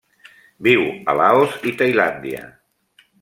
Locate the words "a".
1.13-1.15